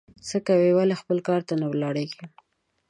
[0.27, 2.25] څه کوې؟ ولي خپل کار ته نه ولاړېږې؟